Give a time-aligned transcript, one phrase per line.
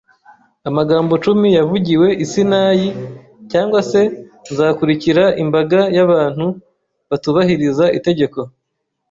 [0.69, 2.89] amagambo cumi yavugiwe i Sinayi,
[3.51, 4.01] cyangwa se
[4.51, 6.45] nzakurikira imbaga y’abantu
[7.09, 8.39] batubahiriza itegeko